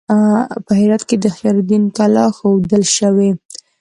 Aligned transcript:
په 0.65 0.71
هرات 0.79 1.03
کې 1.09 1.15
د 1.17 1.23
اختیار 1.31 1.55
الدین 1.59 1.83
کلا 1.97 2.25
ښودل 2.37 2.83
شوې. 2.97 3.29